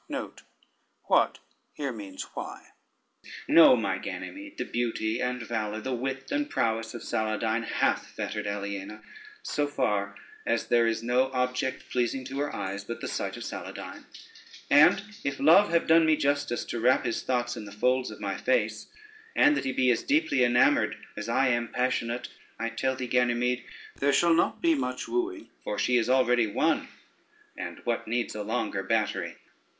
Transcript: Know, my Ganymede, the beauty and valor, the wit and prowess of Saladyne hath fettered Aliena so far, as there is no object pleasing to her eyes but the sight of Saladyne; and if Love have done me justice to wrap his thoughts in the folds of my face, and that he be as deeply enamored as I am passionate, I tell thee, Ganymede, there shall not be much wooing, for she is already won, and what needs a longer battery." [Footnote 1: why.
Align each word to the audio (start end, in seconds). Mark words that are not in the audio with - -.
Know, 0.09 0.31
my 1.77 1.91
Ganymede, 4.07 4.57
the 4.57 4.65
beauty 4.65 5.21
and 5.21 5.43
valor, 5.43 5.79
the 5.79 5.93
wit 5.93 6.31
and 6.31 6.49
prowess 6.49 6.95
of 6.95 7.03
Saladyne 7.03 7.65
hath 7.65 8.07
fettered 8.07 8.47
Aliena 8.47 9.03
so 9.43 9.67
far, 9.67 10.15
as 10.43 10.65
there 10.69 10.87
is 10.87 11.03
no 11.03 11.25
object 11.33 11.91
pleasing 11.91 12.25
to 12.25 12.39
her 12.39 12.51
eyes 12.55 12.83
but 12.83 12.99
the 12.99 13.07
sight 13.07 13.37
of 13.37 13.43
Saladyne; 13.43 14.05
and 14.71 15.03
if 15.23 15.39
Love 15.39 15.69
have 15.69 15.85
done 15.85 16.07
me 16.07 16.15
justice 16.15 16.65
to 16.65 16.79
wrap 16.79 17.05
his 17.05 17.21
thoughts 17.21 17.55
in 17.55 17.65
the 17.65 17.71
folds 17.71 18.09
of 18.09 18.19
my 18.19 18.35
face, 18.37 18.87
and 19.35 19.55
that 19.55 19.65
he 19.65 19.71
be 19.71 19.91
as 19.91 20.01
deeply 20.01 20.43
enamored 20.43 20.95
as 21.15 21.29
I 21.29 21.49
am 21.49 21.67
passionate, 21.67 22.27
I 22.57 22.69
tell 22.69 22.95
thee, 22.95 23.05
Ganymede, 23.05 23.63
there 23.97 24.13
shall 24.13 24.33
not 24.33 24.63
be 24.63 24.73
much 24.73 25.07
wooing, 25.07 25.51
for 25.63 25.77
she 25.77 25.97
is 25.97 26.09
already 26.09 26.47
won, 26.47 26.87
and 27.55 27.81
what 27.85 28.07
needs 28.07 28.33
a 28.33 28.41
longer 28.41 28.81
battery." 28.81 29.33
[Footnote 29.33 29.35
1: 29.35 29.35
why. 29.35 29.39